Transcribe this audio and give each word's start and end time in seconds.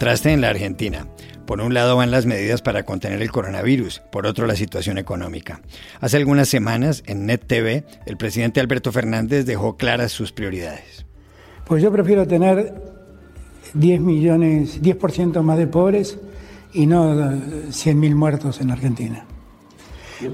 Contraste 0.00 0.32
en 0.32 0.40
la 0.40 0.48
Argentina. 0.48 1.08
Por 1.44 1.60
un 1.60 1.74
lado 1.74 1.94
van 1.94 2.10
las 2.10 2.24
medidas 2.24 2.62
para 2.62 2.84
contener 2.84 3.20
el 3.20 3.30
coronavirus, 3.30 4.00
por 4.10 4.24
otro 4.24 4.46
la 4.46 4.56
situación 4.56 4.96
económica. 4.96 5.60
Hace 6.00 6.16
algunas 6.16 6.48
semanas 6.48 7.02
en 7.04 7.26
Net 7.26 7.44
TV, 7.46 7.84
el 8.06 8.16
presidente 8.16 8.60
Alberto 8.60 8.92
Fernández 8.92 9.44
dejó 9.44 9.76
claras 9.76 10.10
sus 10.10 10.32
prioridades. 10.32 11.04
Pues 11.66 11.82
yo 11.82 11.92
prefiero 11.92 12.26
tener 12.26 12.82
10 13.74 14.00
millones, 14.00 14.80
10% 14.80 15.42
más 15.42 15.58
de 15.58 15.66
pobres 15.66 16.18
y 16.72 16.86
no 16.86 17.14
100.000 17.14 18.14
muertos 18.14 18.62
en 18.62 18.70
Argentina. 18.70 19.26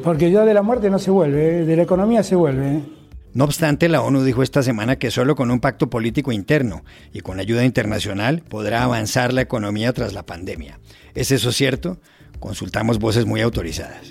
Porque 0.04 0.30
ya 0.30 0.44
de 0.44 0.54
la 0.54 0.62
muerte 0.62 0.90
no 0.90 1.00
se 1.00 1.10
vuelve, 1.10 1.62
¿eh? 1.62 1.64
de 1.64 1.74
la 1.74 1.82
economía 1.82 2.22
se 2.22 2.36
vuelve. 2.36 2.84
No 3.36 3.44
obstante, 3.44 3.90
la 3.90 4.00
ONU 4.00 4.22
dijo 4.22 4.42
esta 4.42 4.62
semana 4.62 4.96
que 4.96 5.10
solo 5.10 5.36
con 5.36 5.50
un 5.50 5.60
pacto 5.60 5.90
político 5.90 6.32
interno 6.32 6.86
y 7.12 7.20
con 7.20 7.38
ayuda 7.38 7.66
internacional 7.66 8.40
podrá 8.40 8.82
avanzar 8.82 9.34
la 9.34 9.42
economía 9.42 9.92
tras 9.92 10.14
la 10.14 10.24
pandemia. 10.24 10.80
¿Es 11.14 11.30
eso 11.30 11.52
cierto? 11.52 12.00
Consultamos 12.40 12.98
voces 12.98 13.26
muy 13.26 13.42
autorizadas. 13.42 14.10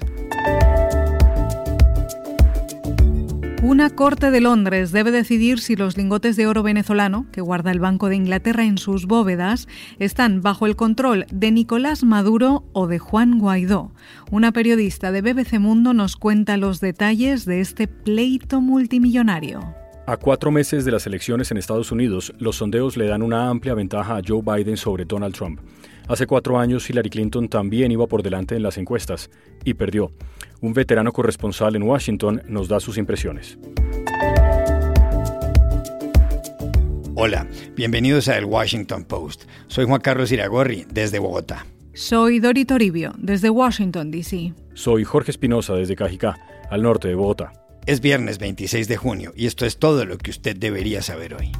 Una 3.64 3.90
corte 3.90 4.32
de 4.32 4.42
Londres 4.42 4.92
debe 4.92 5.12
decidir 5.12 5.60
si 5.60 5.76
los 5.76 5.98
lingotes 5.98 6.36
de 6.36 6.46
oro 6.46 6.62
venezolano, 6.62 7.26
que 7.32 7.42
guarda 7.42 7.72
el 7.72 7.80
Banco 7.80 8.10
de 8.10 8.16
Inglaterra 8.16 8.64
en 8.64 8.78
sus 8.78 9.08
bóvedas, 9.08 9.68
están 9.98 10.42
bajo 10.42 10.66
el 10.68 10.76
control 10.76 11.26
de 11.32 11.52
Nicolás 11.52 12.04
Maduro 12.04 12.66
o 12.74 12.86
de 12.88 13.00
Juan 13.00 13.40
Guaidó. 13.40 13.92
Una 14.30 14.52
periodista 14.52 15.12
de 15.12 15.22
BBC 15.22 15.60
Mundo 15.60 15.94
nos 15.94 16.16
cuenta 16.16 16.58
los 16.58 16.80
detalles 16.80 17.46
de 17.46 17.62
este 17.62 17.88
pleito 17.88 18.62
multimillonario. 18.62 19.62
A 20.06 20.18
cuatro 20.18 20.52
meses 20.52 20.86
de 20.86 20.92
las 20.92 21.08
elecciones 21.08 21.50
en 21.50 21.58
Estados 21.58 21.92
Unidos, 21.92 22.34
los 22.38 22.58
sondeos 22.58 22.96
le 22.96 23.08
dan 23.08 23.24
una 23.24 23.50
amplia 23.50 23.74
ventaja 23.74 24.18
a 24.18 24.22
Joe 24.26 24.44
Biden 24.44 24.78
sobre 24.78 25.06
Donald 25.06 25.34
Trump. 25.34 25.60
Hace 26.08 26.28
cuatro 26.28 26.60
años 26.60 26.88
Hillary 26.88 27.10
Clinton 27.10 27.50
también 27.50 27.92
iba 27.92 28.06
por 28.06 28.22
delante 28.22 28.56
en 28.56 28.62
las 28.62 28.78
encuestas 28.78 29.32
y 29.64 29.74
perdió. 29.74 30.12
Un 30.62 30.74
veterano 30.74 31.12
corresponsal 31.12 31.76
en 31.76 31.84
Washington 31.84 32.44
nos 32.48 32.68
da 32.68 32.80
sus 32.80 33.00
impresiones. 33.00 33.58
Hola, 37.16 37.48
bienvenidos 37.76 38.28
a 38.28 38.38
El 38.38 38.46
Washington 38.46 39.06
Post. 39.06 39.46
Soy 39.68 39.86
Juan 39.86 40.02
Carlos 40.02 40.32
Iragorri, 40.32 40.86
desde 40.92 41.18
Bogotá. 41.18 41.66
Soy 41.94 42.40
Dori 42.40 42.66
Toribio, 42.66 43.14
desde 43.18 43.50
Washington, 43.50 44.12
D.C. 44.12 44.54
Soy 44.74 45.06
Jorge 45.06 45.32
Espinosa, 45.32 45.74
desde 45.74 45.96
Cajicá, 45.96 46.38
al 46.70 46.84
norte 46.84 47.08
de 47.08 47.16
Bogotá. 47.16 47.54
Es 47.88 48.02
viernes 48.02 48.38
26 48.38 48.88
de 48.88 48.98
junio 48.98 49.32
y 49.36 49.48
esto 49.48 49.66
es 49.66 49.78
todo 49.78 50.06
lo 50.06 50.18
que 50.18 50.30
usted 50.30 50.56
debería 50.56 51.02
saber 51.02 51.34
hoy. 51.36 51.52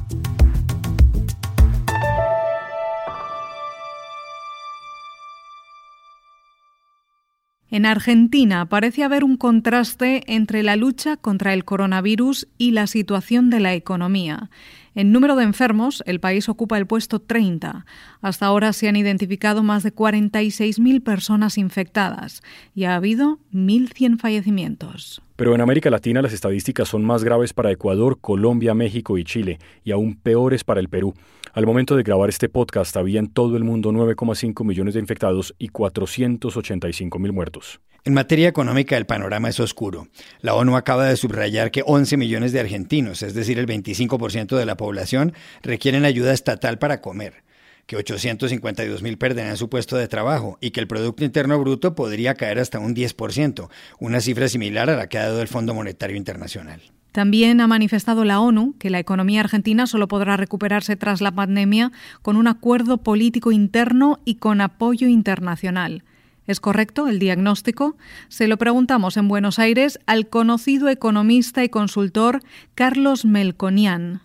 En 7.70 7.84
Argentina 7.84 8.66
parece 8.66 9.02
haber 9.02 9.24
un 9.24 9.36
contraste 9.36 10.22
entre 10.32 10.62
la 10.62 10.76
lucha 10.76 11.16
contra 11.16 11.52
el 11.52 11.64
coronavirus 11.64 12.46
y 12.58 12.70
la 12.70 12.86
situación 12.86 13.50
de 13.50 13.58
la 13.58 13.74
economía. 13.74 14.50
En 14.94 15.10
número 15.12 15.34
de 15.34 15.44
enfermos, 15.44 16.02
el 16.06 16.20
país 16.20 16.48
ocupa 16.48 16.78
el 16.78 16.86
puesto 16.86 17.20
30. 17.20 17.84
Hasta 18.22 18.46
ahora 18.46 18.72
se 18.72 18.88
han 18.88 18.96
identificado 18.96 19.62
más 19.64 19.82
de 19.82 19.92
46.000 19.92 21.02
personas 21.02 21.58
infectadas 21.58 22.40
y 22.74 22.84
ha 22.84 22.94
habido 22.94 23.40
1.100 23.52 24.18
fallecimientos. 24.18 25.20
Pero 25.36 25.54
en 25.54 25.60
América 25.60 25.90
Latina 25.90 26.22
las 26.22 26.32
estadísticas 26.32 26.88
son 26.88 27.04
más 27.04 27.22
graves 27.22 27.52
para 27.52 27.70
Ecuador, 27.70 28.18
Colombia, 28.20 28.74
México 28.74 29.18
y 29.18 29.24
Chile, 29.24 29.58
y 29.84 29.92
aún 29.92 30.16
peores 30.16 30.64
para 30.64 30.80
el 30.80 30.88
Perú. 30.88 31.14
Al 31.52 31.66
momento 31.66 31.94
de 31.94 32.02
grabar 32.02 32.30
este 32.30 32.48
podcast 32.48 32.96
había 32.96 33.20
en 33.20 33.28
todo 33.28 33.56
el 33.56 33.64
mundo 33.64 33.92
9,5 33.92 34.64
millones 34.64 34.94
de 34.94 35.00
infectados 35.00 35.54
y 35.58 35.68
485 35.68 37.18
mil 37.18 37.32
muertos. 37.32 37.80
En 38.04 38.14
materia 38.14 38.48
económica 38.48 38.96
el 38.96 39.04
panorama 39.04 39.48
es 39.48 39.60
oscuro. 39.60 40.08
La 40.40 40.54
ONU 40.54 40.76
acaba 40.76 41.06
de 41.06 41.16
subrayar 41.16 41.70
que 41.70 41.82
11 41.84 42.16
millones 42.16 42.52
de 42.52 42.60
argentinos, 42.60 43.22
es 43.22 43.34
decir, 43.34 43.58
el 43.58 43.66
25% 43.66 44.56
de 44.56 44.64
la 44.64 44.76
población, 44.76 45.34
requieren 45.62 46.04
ayuda 46.04 46.32
estatal 46.32 46.78
para 46.78 47.00
comer 47.00 47.45
que 47.86 47.96
852 47.96 49.02
mil 49.02 49.16
perderán 49.16 49.56
su 49.56 49.68
puesto 49.68 49.96
de 49.96 50.08
trabajo 50.08 50.58
y 50.60 50.70
que 50.70 50.80
el 50.80 50.88
Producto 50.88 51.24
Interno 51.24 51.58
Bruto 51.58 51.94
podría 51.94 52.34
caer 52.34 52.58
hasta 52.58 52.78
un 52.78 52.94
10%, 52.94 53.68
una 54.00 54.20
cifra 54.20 54.48
similar 54.48 54.90
a 54.90 54.96
la 54.96 55.08
que 55.08 55.18
ha 55.18 55.26
dado 55.26 55.40
el 55.40 55.48
Fondo 55.48 55.72
Monetario 55.72 56.16
Internacional. 56.16 56.82
También 57.12 57.62
ha 57.62 57.66
manifestado 57.66 58.24
la 58.24 58.40
ONU 58.40 58.74
que 58.78 58.90
la 58.90 58.98
economía 58.98 59.40
argentina 59.40 59.86
solo 59.86 60.06
podrá 60.06 60.36
recuperarse 60.36 60.96
tras 60.96 61.22
la 61.22 61.32
pandemia 61.32 61.90
con 62.20 62.36
un 62.36 62.46
acuerdo 62.46 62.98
político 62.98 63.52
interno 63.52 64.18
y 64.26 64.34
con 64.34 64.60
apoyo 64.60 65.06
internacional. 65.08 66.04
¿Es 66.46 66.60
correcto 66.60 67.08
el 67.08 67.18
diagnóstico? 67.18 67.96
Se 68.28 68.48
lo 68.48 68.58
preguntamos 68.58 69.16
en 69.16 69.28
Buenos 69.28 69.58
Aires 69.58 69.98
al 70.06 70.28
conocido 70.28 70.88
economista 70.88 71.64
y 71.64 71.68
consultor 71.68 72.42
Carlos 72.74 73.24
Melconian. 73.24 74.20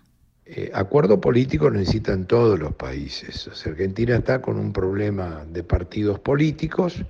Eh, 0.53 0.69
acuerdo 0.73 1.21
político 1.21 1.71
necesitan 1.71 2.27
todos 2.27 2.59
los 2.59 2.73
países. 2.73 3.49
Argentina 3.65 4.17
está 4.17 4.41
con 4.41 4.57
un 4.57 4.73
problema 4.73 5.45
de 5.49 5.63
partidos 5.63 6.19
políticos, 6.19 7.05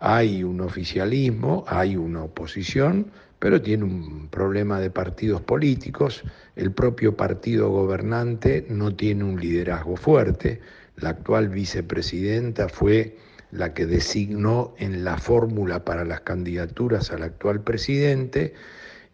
hay 0.00 0.42
un 0.42 0.62
oficialismo, 0.62 1.66
hay 1.68 1.96
una 1.96 2.22
oposición, 2.22 3.10
pero 3.38 3.60
tiene 3.60 3.84
un 3.84 4.28
problema 4.28 4.80
de 4.80 4.88
partidos 4.88 5.42
políticos. 5.42 6.22
El 6.54 6.72
propio 6.72 7.14
partido 7.18 7.68
gobernante 7.68 8.64
no 8.70 8.94
tiene 8.96 9.24
un 9.24 9.38
liderazgo 9.38 9.96
fuerte. 9.96 10.62
La 10.96 11.10
actual 11.10 11.50
vicepresidenta 11.50 12.70
fue 12.70 13.18
la 13.50 13.74
que 13.74 13.84
designó 13.84 14.74
en 14.78 15.04
la 15.04 15.18
fórmula 15.18 15.84
para 15.84 16.06
las 16.06 16.22
candidaturas 16.22 17.10
al 17.10 17.24
actual 17.24 17.60
presidente, 17.60 18.54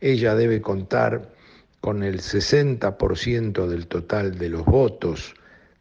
ella 0.00 0.36
debe 0.36 0.60
contar 0.60 1.31
con 1.82 2.04
el 2.04 2.20
60% 2.20 3.66
del 3.66 3.88
total 3.88 4.38
de 4.38 4.48
los 4.48 4.64
votos 4.64 5.34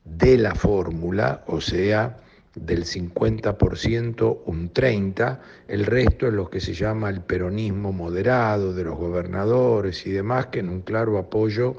de 0.04 0.36
la 0.40 0.56
fórmula, 0.56 1.44
o 1.46 1.62
sea, 1.62 2.18
del 2.56 2.86
50% 2.86 4.40
un 4.48 4.74
30%, 4.74 5.38
el 5.68 5.86
resto 5.86 6.26
es 6.26 6.34
lo 6.34 6.50
que 6.50 6.60
se 6.60 6.74
llama 6.74 7.12
el 7.12 7.22
peronismo 7.22 7.94
moderado 7.94 8.74
de 8.74 8.84
los 8.84 8.98
gobernadores 8.98 10.08
y 10.08 10.12
demás, 10.12 10.48
que 10.48 10.62
en 10.62 10.70
un 10.70 10.82
claro 10.82 11.20
apoyo 11.20 11.76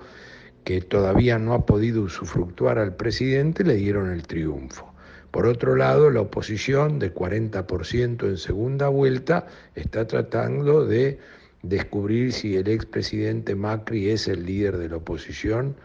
que 0.63 0.81
todavía 0.81 1.41
no 1.41 1.53
ha 1.53 1.67
podido 1.67 2.03
usufructuar 2.03 2.79
al 2.79 2.95
presidente 2.95 3.65
le 3.65 3.75
dieron 3.75 4.09
el 4.09 4.23
triunfo. 4.23 4.95
Por 5.33 5.47
otro 5.47 5.75
lado, 5.75 6.11
la 6.11 6.21
oposición 6.21 7.01
de 7.01 7.13
40% 7.13 8.29
en 8.29 8.37
segunda 8.37 8.87
vuelta 8.87 9.49
está 9.75 10.07
tratando 10.07 10.87
de 10.87 11.19
descubrir 11.63 12.33
si 12.33 12.57
el 12.57 12.69
expresidente 12.69 13.55
Macri 13.55 14.11
es 14.11 14.29
el 14.29 14.45
líder 14.45 14.79
de 14.79 14.89
la 14.89 14.97
oposición 14.97 15.77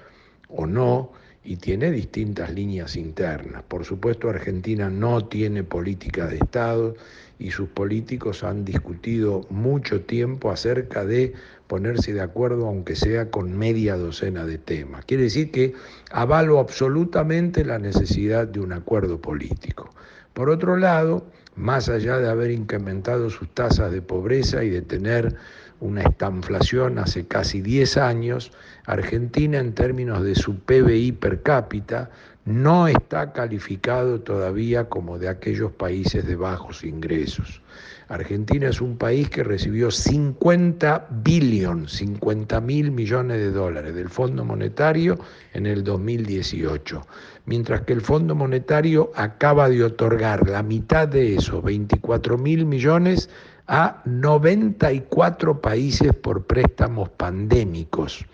o 0.49 0.65
no 0.65 1.11
y 1.43 1.57
tiene 1.57 1.91
distintas 1.91 2.51
líneas 2.51 2.97
internas. 2.97 3.63
Por 3.63 3.85
supuesto, 3.85 4.29
Argentina 4.29 4.89
no 4.89 5.25
tiene 5.25 5.63
política 5.63 6.27
de 6.27 6.37
Estado 6.37 6.95
y 7.39 7.51
sus 7.51 7.69
políticos 7.69 8.43
han 8.43 8.65
discutido 8.65 9.45
mucho 9.49 10.01
tiempo 10.01 10.51
acerca 10.51 11.05
de 11.05 11.33
ponerse 11.67 12.13
de 12.13 12.21
acuerdo, 12.21 12.67
aunque 12.67 12.95
sea 12.95 13.29
con 13.29 13.57
media 13.57 13.95
docena 13.95 14.45
de 14.45 14.57
temas. 14.57 15.05
Quiere 15.05 15.23
decir 15.23 15.51
que 15.51 15.73
avalo 16.11 16.59
absolutamente 16.59 17.63
la 17.63 17.79
necesidad 17.79 18.47
de 18.47 18.59
un 18.59 18.73
acuerdo 18.73 19.21
político. 19.21 19.89
Por 20.33 20.49
otro 20.49 20.77
lado, 20.77 21.27
más 21.55 21.89
allá 21.89 22.17
de 22.17 22.29
haber 22.29 22.51
incrementado 22.51 23.29
sus 23.29 23.49
tasas 23.53 23.91
de 23.91 24.01
pobreza 24.01 24.63
y 24.63 24.69
de 24.69 24.81
tener 24.81 25.35
una 25.79 26.01
estanflación 26.03 26.99
hace 26.99 27.27
casi 27.27 27.61
10 27.61 27.97
años, 27.97 28.51
Argentina 28.85 29.59
en 29.59 29.73
términos 29.73 30.23
de 30.23 30.35
su 30.35 30.55
PBI 30.59 31.11
per 31.13 31.41
cápita 31.41 32.09
no 32.45 32.87
está 32.87 33.33
calificado 33.33 34.21
todavía 34.21 34.87
como 34.87 35.19
de 35.19 35.27
aquellos 35.27 35.71
países 35.73 36.25
de 36.25 36.37
bajos 36.37 36.85
ingresos. 36.85 37.61
Argentina 38.07 38.69
es 38.69 38.79
un 38.79 38.97
país 38.97 39.29
que 39.29 39.43
recibió 39.43 39.91
50 39.91 41.07
billones, 41.25 41.91
50 41.91 42.61
mil 42.61 42.89
millones 42.91 43.37
de 43.39 43.51
dólares 43.51 43.93
del 43.93 44.07
Fondo 44.07 44.45
Monetario 44.45 45.19
en 45.53 45.65
el 45.65 45.83
2018, 45.83 47.05
mientras 47.45 47.81
que 47.81 47.91
el 47.91 47.99
Fondo 47.99 48.33
Monetario 48.33 49.11
acaba 49.13 49.67
de 49.67 49.83
otorgar 49.83 50.47
la 50.47 50.63
mitad 50.63 51.09
de 51.09 51.35
eso, 51.35 51.61
24 51.61 52.37
mil 52.37 52.65
millones, 52.65 53.29
a 53.67 54.01
94 54.05 55.61
países 55.61 56.13
por 56.13 56.45
préstamos 56.45 57.09
pandémicos, 57.09 58.25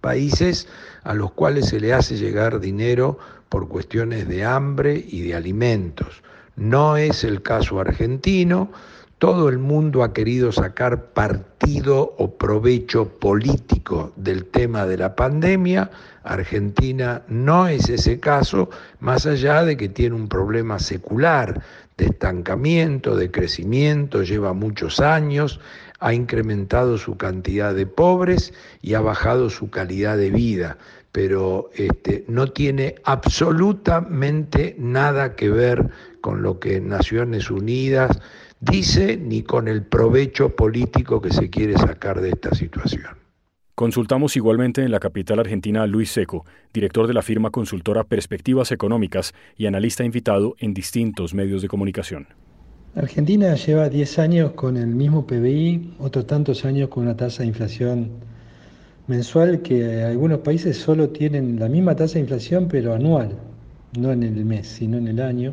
países 0.00 0.68
a 1.02 1.14
los 1.14 1.32
cuales 1.32 1.66
se 1.66 1.80
le 1.80 1.92
hace 1.92 2.16
llegar 2.16 2.60
dinero 2.60 3.18
por 3.48 3.68
cuestiones 3.68 4.26
de 4.26 4.44
hambre 4.44 5.04
y 5.06 5.22
de 5.22 5.34
alimentos. 5.34 6.22
No 6.56 6.96
es 6.96 7.24
el 7.24 7.42
caso 7.42 7.78
argentino, 7.78 8.70
todo 9.18 9.48
el 9.48 9.58
mundo 9.58 10.02
ha 10.02 10.12
querido 10.12 10.52
sacar 10.52 11.06
partido 11.12 12.14
o 12.18 12.36
provecho 12.36 13.08
político 13.08 14.12
del 14.16 14.44
tema 14.46 14.86
de 14.86 14.98
la 14.98 15.14
pandemia. 15.14 15.90
Argentina 16.24 17.22
no 17.28 17.68
es 17.68 17.88
ese 17.88 18.20
caso, 18.20 18.70
más 19.00 19.24
allá 19.24 19.64
de 19.64 19.76
que 19.76 19.88
tiene 19.88 20.14
un 20.14 20.28
problema 20.28 20.78
secular 20.78 21.62
de 21.96 22.06
estancamiento, 22.06 23.16
de 23.16 23.30
crecimiento, 23.30 24.22
lleva 24.22 24.52
muchos 24.52 25.00
años, 25.00 25.60
ha 26.00 26.12
incrementado 26.12 26.98
su 26.98 27.16
cantidad 27.16 27.74
de 27.74 27.86
pobres 27.86 28.52
y 28.82 28.94
ha 28.94 29.00
bajado 29.00 29.48
su 29.50 29.70
calidad 29.70 30.18
de 30.18 30.30
vida, 30.30 30.78
pero 31.12 31.70
este, 31.74 32.24
no 32.28 32.48
tiene 32.48 32.96
absolutamente 33.04 34.74
nada 34.78 35.36
que 35.36 35.48
ver 35.48 35.90
con 36.20 36.42
lo 36.42 36.58
que 36.58 36.80
Naciones 36.80 37.50
Unidas 37.50 38.18
dice 38.60 39.16
ni 39.16 39.42
con 39.42 39.68
el 39.68 39.82
provecho 39.82 40.56
político 40.56 41.20
que 41.20 41.32
se 41.32 41.50
quiere 41.50 41.76
sacar 41.78 42.20
de 42.20 42.30
esta 42.30 42.54
situación. 42.54 43.23
Consultamos 43.74 44.36
igualmente 44.36 44.84
en 44.84 44.92
la 44.92 45.00
capital 45.00 45.40
argentina 45.40 45.82
a 45.82 45.88
Luis 45.88 46.12
Seco, 46.12 46.46
director 46.72 47.08
de 47.08 47.14
la 47.14 47.22
firma 47.22 47.50
consultora 47.50 48.04
Perspectivas 48.04 48.70
Económicas 48.70 49.34
y 49.56 49.66
analista 49.66 50.04
invitado 50.04 50.54
en 50.60 50.74
distintos 50.74 51.34
medios 51.34 51.60
de 51.60 51.66
comunicación. 51.66 52.28
Argentina 52.94 53.52
lleva 53.56 53.88
10 53.88 54.18
años 54.20 54.52
con 54.52 54.76
el 54.76 54.86
mismo 54.86 55.26
PBI, 55.26 55.94
otros 55.98 56.24
tantos 56.24 56.64
años 56.64 56.88
con 56.88 57.02
una 57.02 57.16
tasa 57.16 57.42
de 57.42 57.48
inflación 57.48 58.10
mensual 59.08 59.60
que 59.60 60.04
algunos 60.04 60.38
países 60.38 60.76
solo 60.76 61.08
tienen 61.08 61.58
la 61.58 61.68
misma 61.68 61.96
tasa 61.96 62.14
de 62.14 62.20
inflación 62.20 62.68
pero 62.68 62.94
anual, 62.94 63.36
no 63.98 64.12
en 64.12 64.22
el 64.22 64.44
mes, 64.44 64.68
sino 64.68 64.98
en 64.98 65.08
el 65.08 65.20
año. 65.20 65.52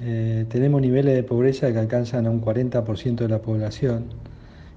Eh, 0.00 0.46
tenemos 0.48 0.80
niveles 0.80 1.14
de 1.14 1.22
pobreza 1.22 1.70
que 1.70 1.80
alcanzan 1.80 2.26
a 2.26 2.30
un 2.30 2.40
40% 2.40 3.16
de 3.16 3.28
la 3.28 3.42
población 3.42 4.06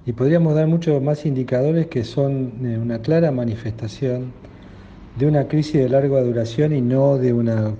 y 0.06 0.12
podríamos 0.12 0.54
dar 0.54 0.66
muchos 0.66 1.02
más 1.02 1.24
indicadores 1.24 1.86
que 1.86 2.04
son 2.04 2.52
eh, 2.62 2.78
una 2.78 2.98
clara 2.98 3.30
manifestación 3.30 4.32
de 5.16 5.26
una 5.26 5.46
crisis 5.46 5.74
de 5.74 5.88
larga 5.88 6.20
duración 6.20 6.74
y 6.74 6.80
no 6.80 7.16
de 7.16 7.32
una, 7.32 7.72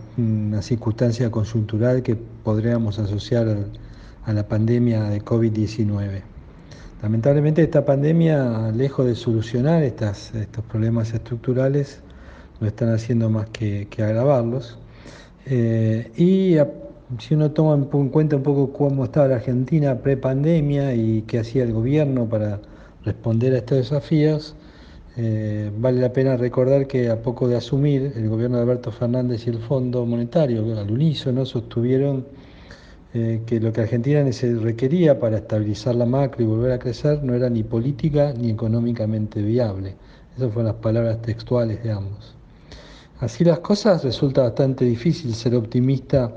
circunstancia 0.63 1.31
conjuntural 1.31 2.03
que 2.03 2.15
podríamos 2.17 2.99
asociar 2.99 3.67
a 4.25 4.33
la 4.33 4.47
pandemia 4.47 5.05
de 5.05 5.21
COVID-19. 5.21 6.23
Lamentablemente 7.03 7.63
esta 7.63 7.85
pandemia, 7.85 8.71
lejos 8.71 9.05
de 9.07 9.17
solucionar 9.17 9.83
estos 9.83 10.33
problemas 10.71 11.13
estructurales, 11.13 12.01
no 12.61 12.69
están 12.69 12.91
haciendo 12.95 13.29
más 13.29 13.49
que, 13.51 13.89
agravarlos. 13.99 14.79
Eh, 15.45 16.13
y 16.17 16.57
si 17.19 17.35
uno 17.35 17.51
toma 17.51 17.75
en 17.75 18.09
cuenta 18.09 18.37
un 18.37 18.43
poco 18.43 18.73
cómo 18.73 19.05
estaba 19.05 19.29
la 19.29 19.37
Argentina 19.37 19.99
pre-pandemia 19.99 20.95
y 20.95 21.23
qué 21.23 21.39
hacía 21.39 21.63
el 21.63 21.73
gobierno 21.73 22.29
para 22.29 22.61
responder 23.05 23.55
a 23.55 23.59
estos 23.59 23.79
desafíos, 23.79 24.57
eh, 25.17 25.71
vale 25.79 26.01
la 26.01 26.13
pena 26.13 26.37
recordar 26.37 26.87
que 26.87 27.11
a 27.11 27.23
poco 27.23 27.47
de 27.47 27.57
asumir, 27.57 28.13
el 28.17 28.29
gobierno 28.29 28.57
de 28.57 28.63
Alberto 28.63 28.91
Fernández 28.91 29.47
y 29.47 29.51
el 29.51 29.59
Fondo 29.59 30.05
Monetario, 30.07 30.79
al 30.79 30.91
unísono, 30.91 31.45
sostuvieron 31.45 32.27
eh, 33.13 33.43
que 33.47 33.61
lo 33.61 33.73
que 33.73 33.83
Argentina 33.83 34.25
requería 34.61 35.21
para 35.21 35.37
estabilizar 35.37 35.95
la 35.95 36.07
macro 36.07 36.43
y 36.43 36.47
volver 36.47 36.73
a 36.73 36.79
crecer 36.79 37.23
no 37.23 37.35
era 37.35 37.49
ni 37.49 37.63
política 37.63 38.33
ni 38.37 38.51
económicamente 38.51 39.41
viable. 39.43 39.95
Esas 40.37 40.53
fueron 40.53 40.73
las 40.73 40.83
palabras 40.83 41.23
textuales 41.23 41.83
de 41.85 41.93
ambos. 41.93 42.35
Así 43.21 43.45
las 43.45 43.61
cosas, 43.61 44.03
resulta 44.03 44.43
bastante 44.43 44.85
difícil 44.85 45.35
ser 45.35 45.55
optimista 45.55 46.33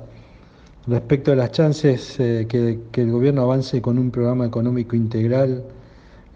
Respecto 0.87 1.33
a 1.33 1.35
las 1.35 1.51
chances 1.51 2.17
eh, 2.17 2.45
que, 2.47 2.79
el 3.01 3.11
gobierno 3.11 3.41
avance 3.41 3.81
con 3.81 3.99
un 3.99 4.09
programa 4.09 4.45
económico 4.45 4.95
integral 4.95 5.65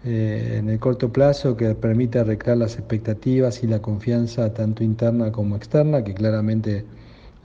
eh, 0.04 0.56
en 0.58 0.68
el 0.68 0.78
corto 0.78 1.10
plazo 1.10 1.56
que 1.56 1.74
permita 1.74 2.20
arreglar 2.20 2.58
las 2.58 2.76
expectativas 2.76 3.62
y 3.62 3.66
la 3.66 3.80
confianza 3.80 4.52
tanto 4.52 4.84
interna 4.84 5.32
como 5.32 5.56
externa, 5.56 6.04
que 6.04 6.12
claramente 6.12 6.84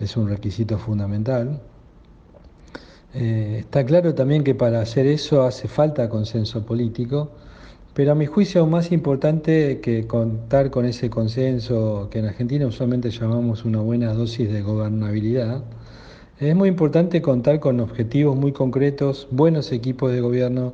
es 0.02 0.18
un 0.18 0.28
requisito 0.28 0.78
fundamental. 0.78 1.62
Eh, 3.14 3.60
está 3.60 3.86
claro 3.86 4.14
también 4.14 4.44
que 4.44 4.54
para 4.54 4.82
hacer 4.82 5.08
eso 5.08 5.44
hace 5.44 5.70
falta 5.70 6.10
consenso 6.10 6.66
político, 6.66 7.32
pero 7.94 8.12
a 8.12 8.16
mi 8.16 8.26
juicio 8.26 8.60
aún 8.60 8.72
más 8.72 8.92
importante 8.92 9.80
que 9.80 10.06
contar 10.08 10.70
con 10.72 10.86
ese 10.86 11.10
consenso 11.10 12.10
que 12.12 12.20
en 12.20 12.26
Argentina 12.26 12.68
usualmente 12.68 13.12
llamamos 13.12 13.64
una 13.64 13.80
buena 13.80 14.12
dosis 14.14 14.52
de 14.52 14.62
gobernabilidad, 14.62 15.64
es 16.40 16.56
muy 16.56 16.70
importante 16.70 17.22
contar 17.22 17.60
con 17.60 17.80
objetivos 17.80 18.36
muy 18.36 18.52
concretos, 18.52 19.28
buenos 19.32 19.72
equipos 19.72 20.12
de 20.12 20.22
gobierno 20.22 20.74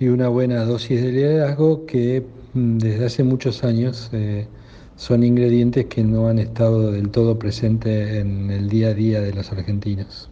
y 0.00 0.08
una 0.08 0.28
buena 0.28 0.64
dosis 0.64 1.00
de 1.00 1.12
liderazgo 1.12 1.86
que 1.86 2.24
mm, 2.54 2.78
desde 2.78 3.06
hace 3.06 3.22
muchos 3.22 3.62
años 3.62 4.10
eh, 4.12 4.48
son 4.96 5.22
ingredientes 5.22 5.86
que 5.86 6.02
no 6.02 6.28
han 6.28 6.40
estado 6.40 6.90
del 6.90 7.10
todo 7.10 7.38
presentes 7.38 8.16
en 8.16 8.50
el 8.50 8.68
día 8.68 8.88
a 8.88 8.94
día 8.94 9.20
de 9.20 9.32
los 9.32 9.52
argentinos. 9.52 10.30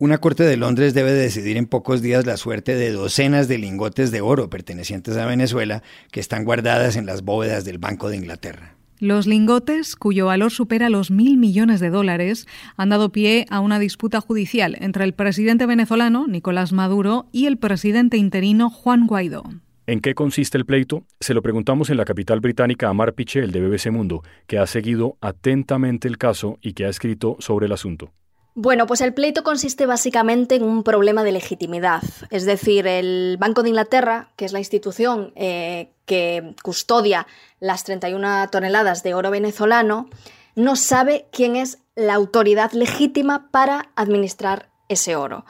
Una 0.00 0.18
corte 0.18 0.44
de 0.44 0.56
Londres 0.56 0.94
debe 0.94 1.10
decidir 1.12 1.56
en 1.56 1.66
pocos 1.66 2.00
días 2.00 2.24
la 2.24 2.36
suerte 2.36 2.76
de 2.76 2.92
docenas 2.92 3.48
de 3.48 3.58
lingotes 3.58 4.12
de 4.12 4.20
oro 4.20 4.48
pertenecientes 4.48 5.16
a 5.16 5.26
Venezuela 5.26 5.82
que 6.12 6.20
están 6.20 6.44
guardadas 6.44 6.94
en 6.94 7.04
las 7.04 7.22
bóvedas 7.22 7.64
del 7.64 7.78
Banco 7.78 8.08
de 8.08 8.16
Inglaterra. 8.16 8.76
Los 9.00 9.26
lingotes, 9.26 9.96
cuyo 9.96 10.26
valor 10.26 10.52
supera 10.52 10.88
los 10.88 11.10
mil 11.10 11.36
millones 11.36 11.80
de 11.80 11.90
dólares, 11.90 12.46
han 12.76 12.90
dado 12.90 13.10
pie 13.10 13.44
a 13.50 13.58
una 13.58 13.80
disputa 13.80 14.20
judicial 14.20 14.76
entre 14.78 15.02
el 15.02 15.14
presidente 15.14 15.66
venezolano, 15.66 16.28
Nicolás 16.28 16.72
Maduro, 16.72 17.26
y 17.32 17.46
el 17.46 17.56
presidente 17.56 18.18
interino, 18.18 18.70
Juan 18.70 19.08
Guaidó. 19.08 19.42
¿En 19.88 19.98
qué 19.98 20.14
consiste 20.14 20.56
el 20.58 20.64
pleito? 20.64 21.06
Se 21.18 21.34
lo 21.34 21.42
preguntamos 21.42 21.90
en 21.90 21.96
la 21.96 22.04
capital 22.04 22.38
británica 22.38 22.88
a 22.88 22.94
Mar 22.94 23.14
Pichel 23.14 23.50
de 23.50 23.62
BBC 23.62 23.90
Mundo, 23.90 24.22
que 24.46 24.58
ha 24.58 24.66
seguido 24.68 25.18
atentamente 25.20 26.06
el 26.06 26.18
caso 26.18 26.56
y 26.62 26.74
que 26.74 26.84
ha 26.84 26.88
escrito 26.88 27.36
sobre 27.40 27.66
el 27.66 27.72
asunto. 27.72 28.12
Bueno, 28.60 28.88
pues 28.88 29.02
el 29.02 29.14
pleito 29.14 29.44
consiste 29.44 29.86
básicamente 29.86 30.56
en 30.56 30.64
un 30.64 30.82
problema 30.82 31.22
de 31.22 31.30
legitimidad. 31.30 32.02
Es 32.30 32.44
decir, 32.44 32.88
el 32.88 33.36
Banco 33.38 33.62
de 33.62 33.68
Inglaterra, 33.68 34.32
que 34.34 34.44
es 34.44 34.52
la 34.52 34.58
institución 34.58 35.32
eh, 35.36 35.92
que 36.06 36.56
custodia 36.64 37.28
las 37.60 37.84
31 37.84 38.48
toneladas 38.50 39.04
de 39.04 39.14
oro 39.14 39.30
venezolano, 39.30 40.10
no 40.56 40.74
sabe 40.74 41.28
quién 41.30 41.54
es 41.54 41.78
la 41.94 42.14
autoridad 42.14 42.72
legítima 42.72 43.48
para 43.52 43.92
administrar 43.94 44.70
ese 44.88 45.14
oro. 45.14 45.44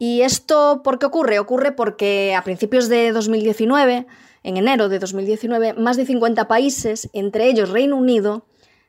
¿Y 0.00 0.22
esto 0.22 0.80
por 0.82 0.98
qué 0.98 1.06
ocurre? 1.06 1.38
Ocurre 1.38 1.70
porque 1.70 2.34
a 2.34 2.42
principios 2.42 2.88
de 2.88 3.12
2019, 3.12 4.08
en 4.42 4.56
enero 4.56 4.88
de 4.88 4.98
2019, 4.98 5.74
más 5.74 5.96
de 5.96 6.04
50 6.04 6.48
países, 6.48 7.08
entre 7.12 7.46
ellos 7.46 7.70
Reino 7.70 7.94
Unido, 7.94 8.44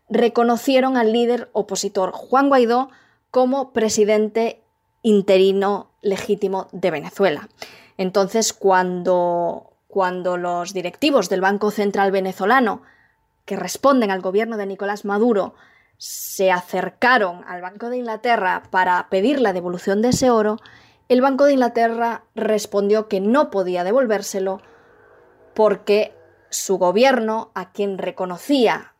reconocieron 0.10 0.98
al 0.98 1.14
líder 1.14 1.52
opositor 1.54 2.12
Juan 2.12 2.50
Guaidó 2.50 2.90
como 3.36 3.74
presidente 3.74 4.62
interino 5.02 5.92
legítimo 6.02 6.70
de 6.72 6.90
Venezuela. 6.90 7.50
Entonces, 7.98 8.54
cuando, 8.54 9.74
cuando 9.90 10.38
los 10.38 10.74
directivos 10.74 11.28
del 11.28 11.42
Banco 11.42 11.70
Central 11.70 12.14
venezolano, 12.14 12.84
que 13.44 13.58
responden 13.58 14.10
al 14.10 14.22
gobierno 14.22 14.56
de 14.56 14.68
Nicolás 14.68 15.04
Maduro, 15.04 15.54
se 15.98 16.50
acercaron 16.50 17.44
al 17.46 17.62
Banco 17.62 17.90
de 17.90 17.98
Inglaterra 17.98 18.64
para 18.70 19.10
pedir 19.10 19.42
la 19.42 19.52
devolución 19.52 20.02
de 20.02 20.12
ese 20.12 20.30
oro, 20.30 20.56
el 21.10 21.20
Banco 21.20 21.44
de 21.44 21.52
Inglaterra 21.52 22.24
respondió 22.36 23.10
que 23.10 23.20
no 23.20 23.52
podía 23.52 23.84
devolvérselo 23.84 24.62
porque 25.54 26.16
su 26.50 26.78
gobierno, 26.78 27.52
a 27.54 27.74
quien 27.74 27.98
reconocía, 27.98 28.94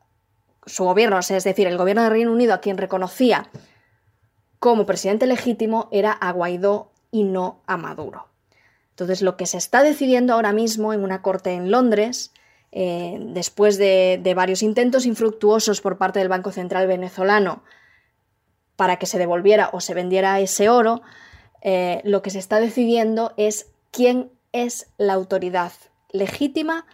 su 0.66 0.84
gobierno, 0.84 1.20
es 1.20 1.28
decir, 1.42 1.66
el 1.66 1.78
gobierno 1.78 2.02
de 2.02 2.10
Reino 2.10 2.32
Unido, 2.32 2.52
a 2.52 2.60
quien 2.60 2.76
reconocía 2.76 3.48
como 4.58 4.86
presidente 4.86 5.26
legítimo 5.26 5.88
era 5.92 6.12
a 6.12 6.32
Guaidó 6.32 6.90
y 7.10 7.24
no 7.24 7.60
a 7.66 7.76
Maduro. 7.76 8.28
Entonces, 8.90 9.20
lo 9.20 9.36
que 9.36 9.46
se 9.46 9.58
está 9.58 9.82
decidiendo 9.82 10.32
ahora 10.32 10.52
mismo 10.52 10.92
en 10.92 11.04
una 11.04 11.20
corte 11.20 11.52
en 11.52 11.70
Londres, 11.70 12.32
eh, 12.72 13.18
después 13.20 13.78
de, 13.78 14.32
varios 14.34 14.62
intentos 14.62 15.06
infructuosos 15.06 15.80
por 15.80 15.98
parte 15.98 16.18
del 16.18 16.28
Banco 16.28 16.50
Central 16.50 16.86
venezolano 16.86 17.62
para 18.76 18.98
que 18.98 19.06
se 19.06 19.18
devolviera 19.18 19.70
o 19.72 19.80
se 19.80 19.94
vendiera 19.94 20.40
ese 20.40 20.68
oro, 20.68 21.02
eh, 21.62 22.00
lo 22.04 22.22
que 22.22 22.30
se 22.30 22.38
está 22.38 22.60
decidiendo 22.60 23.32
es 23.36 23.70
quién 23.90 24.30
es 24.52 24.88
la 24.98 25.14
autoridad 25.14 25.72
legítima 26.10 26.86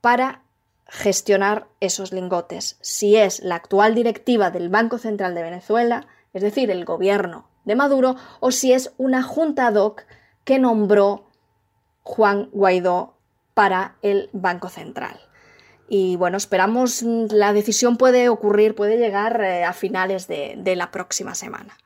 para 0.00 0.42
gestionar 0.86 1.66
esos 1.80 2.12
lingotes. 2.12 2.76
Si 2.80 3.16
es 3.16 3.40
la 3.40 3.56
actual 3.56 3.94
directiva 3.94 4.50
del 4.50 4.68
Banco 4.68 4.98
Central 4.98 5.34
de 5.34 5.42
Venezuela, 5.42 6.06
es 6.32 6.42
decir, 6.42 6.70
el 6.70 6.84
gobierno 6.84 7.48
de 7.64 7.76
Maduro, 7.76 8.16
o 8.40 8.50
si 8.50 8.72
es 8.72 8.92
una 8.98 9.22
junta 9.22 9.66
ad 9.66 9.76
hoc 9.76 10.04
que 10.44 10.58
nombró 10.58 11.28
Juan 12.02 12.48
Guaidó 12.52 13.16
para 13.54 13.96
el 14.02 14.30
Banco 14.32 14.68
Central. 14.68 15.20
Y 15.88 16.16
bueno, 16.16 16.36
esperamos, 16.36 17.02
mm, 17.02 17.26
la 17.30 17.52
decisión 17.52 17.96
puede 17.96 18.28
ocurrir, 18.28 18.74
puede 18.74 18.96
llegar 18.96 19.40
eh, 19.42 19.64
a 19.64 19.72
finales 19.72 20.28
de 20.28 20.74
la 20.76 20.90
próxima 20.90 21.34
semana. 21.34 21.76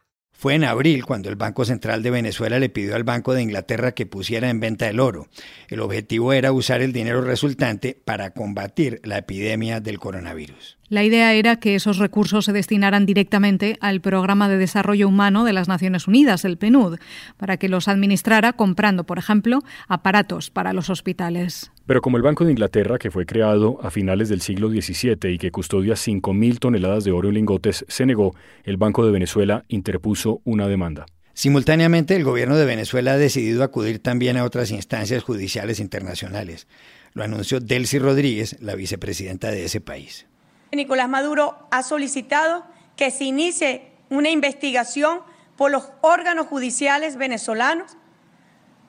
Fue 0.44 0.54
en 0.54 0.64
abril 0.64 1.06
cuando 1.06 1.30
el 1.30 1.36
Banco 1.36 1.64
Central 1.64 2.02
de 2.02 2.10
Venezuela 2.10 2.58
le 2.58 2.68
pidió 2.68 2.96
al 2.96 3.02
Banco 3.02 3.32
de 3.32 3.40
Inglaterra 3.40 3.92
que 3.92 4.04
pusiera 4.04 4.50
en 4.50 4.60
venta 4.60 4.86
el 4.90 5.00
oro. 5.00 5.26
El 5.70 5.80
objetivo 5.80 6.34
era 6.34 6.52
usar 6.52 6.82
el 6.82 6.92
dinero 6.92 7.22
resultante 7.22 7.98
para 8.04 8.32
combatir 8.32 9.00
la 9.04 9.16
epidemia 9.16 9.80
del 9.80 9.98
coronavirus. 9.98 10.76
La 10.90 11.02
idea 11.02 11.32
era 11.32 11.56
que 11.56 11.74
esos 11.74 11.96
recursos 11.96 12.44
se 12.44 12.52
destinaran 12.52 13.06
directamente 13.06 13.78
al 13.80 14.02
Programa 14.02 14.50
de 14.50 14.58
Desarrollo 14.58 15.08
Humano 15.08 15.44
de 15.44 15.54
las 15.54 15.66
Naciones 15.66 16.08
Unidas, 16.08 16.44
el 16.44 16.58
PNUD, 16.58 16.98
para 17.38 17.56
que 17.56 17.70
los 17.70 17.88
administrara 17.88 18.52
comprando, 18.52 19.04
por 19.04 19.18
ejemplo, 19.18 19.60
aparatos 19.88 20.50
para 20.50 20.74
los 20.74 20.90
hospitales. 20.90 21.72
Pero 21.86 22.00
como 22.00 22.16
el 22.16 22.22
Banco 22.22 22.44
de 22.44 22.52
Inglaterra, 22.52 22.98
que 22.98 23.10
fue 23.10 23.26
creado 23.26 23.78
a 23.82 23.90
finales 23.90 24.30
del 24.30 24.40
siglo 24.40 24.70
XVII 24.70 25.30
y 25.30 25.38
que 25.38 25.50
custodia 25.50 25.94
5.000 25.94 26.58
toneladas 26.58 27.04
de 27.04 27.12
oro 27.12 27.28
en 27.28 27.34
lingotes, 27.34 27.84
se 27.88 28.06
negó, 28.06 28.34
el 28.64 28.78
Banco 28.78 29.04
de 29.04 29.12
Venezuela 29.12 29.64
interpuso 29.68 30.40
una 30.44 30.66
demanda. 30.66 31.04
Simultáneamente, 31.34 32.16
el 32.16 32.24
gobierno 32.24 32.56
de 32.56 32.64
Venezuela 32.64 33.12
ha 33.12 33.18
decidido 33.18 33.64
acudir 33.64 33.98
también 33.98 34.36
a 34.38 34.44
otras 34.44 34.70
instancias 34.70 35.22
judiciales 35.22 35.78
internacionales. 35.78 36.68
Lo 37.12 37.22
anunció 37.22 37.60
Delcy 37.60 37.98
Rodríguez, 37.98 38.56
la 38.60 38.76
vicepresidenta 38.76 39.50
de 39.50 39.64
ese 39.64 39.80
país. 39.80 40.26
Nicolás 40.72 41.08
Maduro 41.08 41.68
ha 41.70 41.82
solicitado 41.82 42.64
que 42.96 43.10
se 43.10 43.24
inicie 43.24 43.90
una 44.08 44.30
investigación 44.30 45.18
por 45.56 45.70
los 45.70 45.90
órganos 46.00 46.46
judiciales 46.46 47.16
venezolanos 47.16 47.96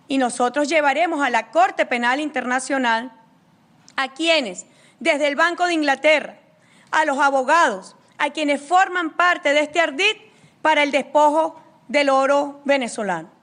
y 0.08 0.18
nosotros 0.18 0.70
llevaremos 0.70 1.26
a 1.26 1.30
la 1.30 1.52
Corte 1.52 1.86
Penal 1.86 2.20
Internacional 2.20 3.12
a 3.96 4.14
quienes, 4.14 4.66
desde 5.00 5.28
el 5.28 5.36
Banco 5.36 5.66
de 5.66 5.74
Inglaterra, 5.74 6.38
a 6.92 7.06
los 7.06 7.18
abogados, 7.20 7.96
a 8.18 8.30
quienes 8.30 8.62
forman 8.62 9.12
parte 9.12 9.54
de 9.54 9.62
este 9.62 9.80
ardid 9.80 10.16
para 10.62 10.84
el 10.84 10.92
despojo 10.92 11.62
del 11.88 12.10
oro 12.10 12.62
venezolano. 12.66 13.35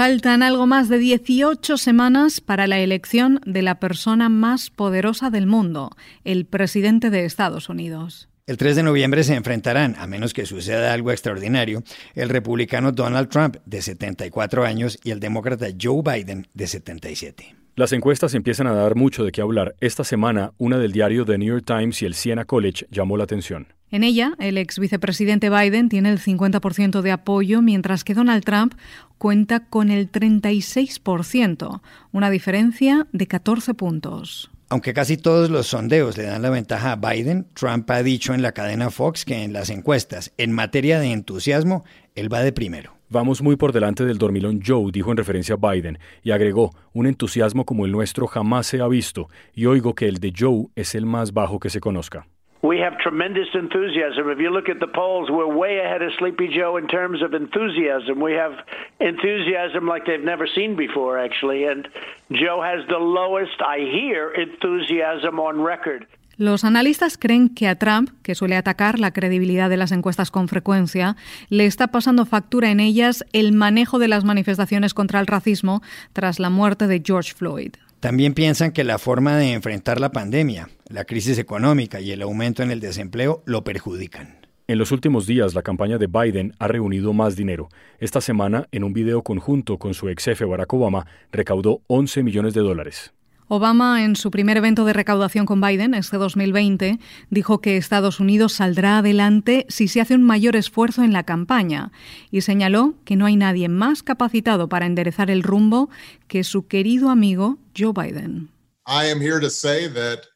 Faltan 0.00 0.42
algo 0.42 0.66
más 0.66 0.88
de 0.88 0.96
18 0.96 1.76
semanas 1.76 2.40
para 2.40 2.66
la 2.66 2.78
elección 2.78 3.38
de 3.44 3.60
la 3.60 3.78
persona 3.78 4.30
más 4.30 4.70
poderosa 4.70 5.28
del 5.28 5.46
mundo, 5.46 5.90
el 6.24 6.46
presidente 6.46 7.10
de 7.10 7.26
Estados 7.26 7.68
Unidos. 7.68 8.30
El 8.46 8.56
3 8.56 8.76
de 8.76 8.82
noviembre 8.82 9.24
se 9.24 9.34
enfrentarán, 9.34 9.96
a 9.98 10.06
menos 10.06 10.32
que 10.32 10.46
suceda 10.46 10.94
algo 10.94 11.12
extraordinario, 11.12 11.82
el 12.14 12.30
republicano 12.30 12.92
Donald 12.92 13.28
Trump, 13.28 13.58
de 13.66 13.82
74 13.82 14.64
años, 14.64 14.98
y 15.04 15.10
el 15.10 15.20
demócrata 15.20 15.66
Joe 15.78 16.00
Biden, 16.02 16.48
de 16.54 16.66
77. 16.66 17.59
Las 17.80 17.92
encuestas 17.92 18.34
empiezan 18.34 18.66
a 18.66 18.74
dar 18.74 18.94
mucho 18.94 19.24
de 19.24 19.32
qué 19.32 19.40
hablar. 19.40 19.74
Esta 19.80 20.04
semana, 20.04 20.52
una 20.58 20.76
del 20.76 20.92
diario 20.92 21.24
The 21.24 21.38
New 21.38 21.48
York 21.48 21.64
Times 21.64 22.02
y 22.02 22.04
el 22.04 22.12
Siena 22.12 22.44
College 22.44 22.86
llamó 22.90 23.16
la 23.16 23.24
atención. 23.24 23.68
En 23.90 24.04
ella, 24.04 24.34
el 24.38 24.58
ex 24.58 24.78
vicepresidente 24.78 25.48
Biden 25.48 25.88
tiene 25.88 26.10
el 26.10 26.18
50% 26.18 27.00
de 27.00 27.10
apoyo, 27.10 27.62
mientras 27.62 28.04
que 28.04 28.12
Donald 28.12 28.44
Trump 28.44 28.74
cuenta 29.16 29.60
con 29.60 29.90
el 29.90 30.12
36%, 30.12 31.80
una 32.12 32.28
diferencia 32.28 33.06
de 33.12 33.26
14 33.26 33.72
puntos. 33.72 34.50
Aunque 34.72 34.92
casi 34.92 35.16
todos 35.16 35.50
los 35.50 35.66
sondeos 35.66 36.16
le 36.16 36.24
dan 36.24 36.42
la 36.42 36.50
ventaja 36.50 36.92
a 36.92 36.96
Biden, 36.96 37.46
Trump 37.54 37.90
ha 37.90 38.04
dicho 38.04 38.34
en 38.34 38.42
la 38.42 38.52
cadena 38.52 38.90
Fox 38.90 39.24
que 39.24 39.42
en 39.42 39.52
las 39.52 39.68
encuestas, 39.68 40.32
en 40.36 40.52
materia 40.52 41.00
de 41.00 41.10
entusiasmo, 41.10 41.84
él 42.14 42.32
va 42.32 42.40
de 42.40 42.52
primero. 42.52 42.92
Vamos 43.08 43.42
muy 43.42 43.56
por 43.56 43.72
delante 43.72 44.04
del 44.04 44.18
dormilón 44.18 44.60
Joe, 44.64 44.92
dijo 44.92 45.10
en 45.10 45.16
referencia 45.16 45.56
a 45.60 45.70
Biden, 45.70 45.98
y 46.22 46.30
agregó, 46.30 46.70
un 46.92 47.06
entusiasmo 47.06 47.64
como 47.64 47.84
el 47.84 47.92
nuestro 47.92 48.26
jamás 48.26 48.66
se 48.66 48.80
ha 48.80 48.86
visto, 48.86 49.28
y 49.52 49.66
oigo 49.66 49.94
que 49.94 50.06
el 50.06 50.18
de 50.18 50.32
Joe 50.36 50.66
es 50.76 50.94
el 50.94 51.06
más 51.06 51.32
bajo 51.32 51.58
que 51.58 51.70
se 51.70 51.80
conozca. 51.80 52.26
We 52.62 52.78
have 52.82 52.98
tremendous 52.98 53.48
enthusiasm. 53.54 54.28
If 54.30 54.38
you 54.38 54.50
look 54.50 54.68
at 54.68 54.80
the 54.80 54.86
polls, 54.86 55.30
we're 55.30 55.46
way 55.46 55.78
ahead 55.78 56.02
of 56.02 56.12
Sleepy 56.18 56.48
Joe 56.54 56.76
in 56.76 56.88
terms 56.88 57.22
of 57.22 57.32
enthusiasm. 57.32 58.20
We 58.20 58.34
have 58.34 58.52
enthusiasm 59.00 59.88
like 59.88 60.04
they've 60.04 60.22
never 60.22 60.46
seen 60.46 60.76
before, 60.76 61.18
actually. 61.18 61.64
And 61.64 61.88
Joe 62.30 62.60
has 62.60 62.86
the 62.86 62.98
lowest, 62.98 63.62
I 63.66 63.78
hear, 63.78 64.30
enthusiasm 64.30 65.40
on 65.40 65.62
record. 65.62 66.06
Los 66.40 66.64
analistas 66.64 67.18
creen 67.18 67.50
que 67.50 67.68
a 67.68 67.74
Trump, 67.74 68.12
que 68.22 68.34
suele 68.34 68.56
atacar 68.56 68.98
la 68.98 69.12
credibilidad 69.12 69.68
de 69.68 69.76
las 69.76 69.92
encuestas 69.92 70.30
con 70.30 70.48
frecuencia, 70.48 71.14
le 71.50 71.66
está 71.66 71.88
pasando 71.88 72.24
factura 72.24 72.70
en 72.70 72.80
ellas 72.80 73.26
el 73.34 73.52
manejo 73.52 73.98
de 73.98 74.08
las 74.08 74.24
manifestaciones 74.24 74.94
contra 74.94 75.20
el 75.20 75.26
racismo 75.26 75.82
tras 76.14 76.38
la 76.38 76.48
muerte 76.48 76.86
de 76.86 77.02
George 77.04 77.34
Floyd. 77.34 77.72
También 78.00 78.32
piensan 78.32 78.72
que 78.72 78.84
la 78.84 78.96
forma 78.96 79.36
de 79.36 79.52
enfrentar 79.52 80.00
la 80.00 80.12
pandemia, 80.12 80.70
la 80.88 81.04
crisis 81.04 81.36
económica 81.36 82.00
y 82.00 82.10
el 82.10 82.22
aumento 82.22 82.62
en 82.62 82.70
el 82.70 82.80
desempleo 82.80 83.42
lo 83.44 83.62
perjudican. 83.62 84.38
En 84.66 84.78
los 84.78 84.92
últimos 84.92 85.26
días, 85.26 85.52
la 85.52 85.60
campaña 85.60 85.98
de 85.98 86.06
Biden 86.06 86.54
ha 86.58 86.68
reunido 86.68 87.12
más 87.12 87.36
dinero. 87.36 87.68
Esta 87.98 88.22
semana, 88.22 88.66
en 88.72 88.84
un 88.84 88.94
video 88.94 89.22
conjunto 89.22 89.76
con 89.76 89.92
su 89.92 90.08
ex 90.08 90.24
jefe 90.24 90.46
Barack 90.46 90.72
Obama, 90.72 91.06
recaudó 91.32 91.82
11 91.88 92.22
millones 92.22 92.54
de 92.54 92.62
dólares. 92.62 93.12
Obama, 93.52 94.04
en 94.04 94.14
su 94.14 94.30
primer 94.30 94.58
evento 94.58 94.84
de 94.84 94.92
recaudación 94.92 95.44
con 95.44 95.60
Biden, 95.60 95.92
este 95.94 96.18
2020, 96.18 97.00
dijo 97.30 97.60
que 97.60 97.76
Estados 97.76 98.20
Unidos 98.20 98.52
saldrá 98.52 98.98
adelante 98.98 99.66
si 99.68 99.88
se 99.88 100.00
hace 100.00 100.14
un 100.14 100.22
mayor 100.22 100.54
esfuerzo 100.54 101.02
en 101.02 101.12
la 101.12 101.24
campaña 101.24 101.90
y 102.30 102.42
señaló 102.42 102.94
que 103.04 103.16
no 103.16 103.26
hay 103.26 103.34
nadie 103.34 103.68
más 103.68 104.04
capacitado 104.04 104.68
para 104.68 104.86
enderezar 104.86 105.32
el 105.32 105.42
rumbo 105.42 105.90
que 106.28 106.44
su 106.44 106.68
querido 106.68 107.10
amigo 107.10 107.58
Joe 107.76 107.92
Biden. 107.92 108.50
I 108.86 109.10
am 109.10 109.20
here 109.20 109.40
to 109.40 109.50
say 109.50 109.88
that 109.88 110.26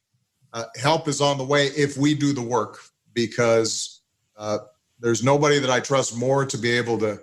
uh, 0.52 0.64
help 0.74 1.06
is 1.06 1.20
on 1.20 1.38
the 1.38 1.44
way 1.44 1.68
if 1.76 1.96
we 1.96 2.16
do 2.16 2.32
the 2.34 2.42
work 2.42 2.80
because 3.14 4.00
uh, 4.36 4.58
there's 5.00 5.22
nobody 5.22 5.60
that 5.60 5.70
I 5.70 5.80
trust 5.80 6.16
more 6.16 6.44
to 6.44 6.58
be 6.58 6.76
able 6.76 6.98
to 6.98 7.20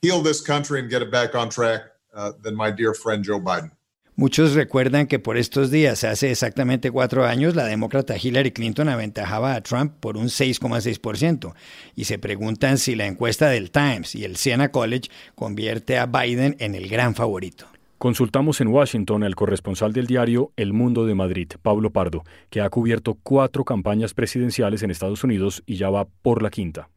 heal 0.00 0.22
this 0.22 0.40
country 0.40 0.78
and 0.78 0.88
get 0.88 1.02
it 1.02 1.10
back 1.10 1.34
on 1.34 1.50
track 1.50 1.80
uh, 2.14 2.34
than 2.40 2.54
my 2.54 2.70
dear 2.70 2.94
friend 2.94 3.24
Joe 3.24 3.40
Biden. 3.40 3.72
Muchos 4.18 4.54
recuerdan 4.54 5.06
que 5.06 5.20
por 5.20 5.36
estos 5.36 5.70
días, 5.70 6.02
hace 6.02 6.32
exactamente 6.32 6.90
cuatro 6.90 7.24
años, 7.24 7.54
la 7.54 7.66
demócrata 7.66 8.16
Hillary 8.20 8.50
Clinton 8.50 8.88
aventajaba 8.88 9.54
a 9.54 9.60
Trump 9.60 9.92
por 10.00 10.16
un 10.16 10.24
6,6% 10.24 11.54
y 11.94 12.02
se 12.02 12.18
preguntan 12.18 12.78
si 12.78 12.96
la 12.96 13.06
encuesta 13.06 13.48
del 13.48 13.70
Times 13.70 14.16
y 14.16 14.24
el 14.24 14.34
Siena 14.34 14.72
College 14.72 15.08
convierte 15.36 15.98
a 15.98 16.06
Biden 16.06 16.56
en 16.58 16.74
el 16.74 16.88
gran 16.88 17.14
favorito. 17.14 17.68
Consultamos 17.98 18.60
en 18.60 18.66
Washington 18.66 19.22
al 19.22 19.36
corresponsal 19.36 19.92
del 19.92 20.08
diario 20.08 20.50
El 20.56 20.72
Mundo 20.72 21.06
de 21.06 21.14
Madrid, 21.14 21.52
Pablo 21.62 21.90
Pardo, 21.90 22.24
que 22.50 22.60
ha 22.60 22.68
cubierto 22.70 23.16
cuatro 23.22 23.64
campañas 23.64 24.14
presidenciales 24.14 24.82
en 24.82 24.90
Estados 24.90 25.22
Unidos 25.22 25.62
y 25.64 25.76
ya 25.76 25.90
va 25.90 26.08
por 26.22 26.42
la 26.42 26.50
quinta. 26.50 26.88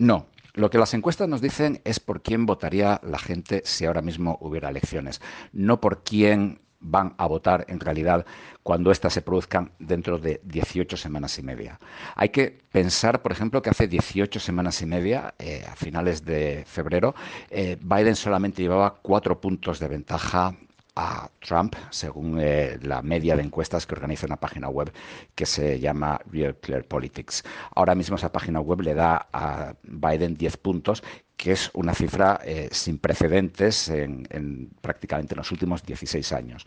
No, 0.00 0.26
lo 0.54 0.70
que 0.70 0.78
las 0.78 0.94
encuestas 0.94 1.28
nos 1.28 1.40
dicen 1.40 1.80
es 1.84 2.00
por 2.00 2.22
quién 2.22 2.46
votaría 2.46 3.00
la 3.02 3.18
gente 3.18 3.62
si 3.64 3.84
ahora 3.84 4.02
mismo 4.02 4.38
hubiera 4.40 4.70
elecciones, 4.70 5.20
no 5.52 5.80
por 5.80 6.02
quién 6.02 6.60
van 6.80 7.14
a 7.18 7.26
votar 7.26 7.66
en 7.68 7.78
realidad 7.78 8.24
cuando 8.62 8.90
éstas 8.90 9.12
se 9.12 9.22
produzcan 9.22 9.72
dentro 9.78 10.18
de 10.18 10.40
18 10.44 10.96
semanas 10.96 11.38
y 11.38 11.42
media. 11.42 11.78
Hay 12.16 12.30
que 12.30 12.58
pensar, 12.72 13.22
por 13.22 13.32
ejemplo, 13.32 13.62
que 13.62 13.70
hace 13.70 13.86
18 13.86 14.40
semanas 14.40 14.80
y 14.80 14.86
media, 14.86 15.34
eh, 15.38 15.64
a 15.70 15.76
finales 15.76 16.24
de 16.24 16.64
febrero, 16.66 17.14
eh, 17.50 17.76
Biden 17.80 18.16
solamente 18.16 18.62
llevaba 18.62 18.94
cuatro 18.94 19.40
puntos 19.40 19.78
de 19.78 19.88
ventaja 19.88 20.56
a 21.00 21.30
Trump, 21.40 21.74
según 21.88 22.38
eh, 22.38 22.78
la 22.82 23.00
media 23.00 23.34
de 23.34 23.42
encuestas 23.42 23.86
que 23.86 23.94
organiza 23.94 24.26
una 24.26 24.36
página 24.36 24.68
web 24.68 24.92
que 25.34 25.46
se 25.46 25.80
llama 25.80 26.20
Real 26.30 26.56
Clear 26.56 26.84
Politics. 26.84 27.42
Ahora 27.74 27.94
mismo 27.94 28.16
esa 28.16 28.30
página 28.30 28.60
web 28.60 28.82
le 28.82 28.92
da 28.92 29.28
a 29.32 29.72
Biden 29.82 30.36
10 30.36 30.58
puntos, 30.58 31.02
que 31.38 31.52
es 31.52 31.70
una 31.72 31.94
cifra 31.94 32.38
eh, 32.44 32.68
sin 32.70 32.98
precedentes 32.98 33.88
en, 33.88 34.68
prácticamente 34.82 35.32
en 35.32 35.38
los 35.38 35.50
últimos 35.50 35.82
16 35.82 36.32
años. 36.32 36.66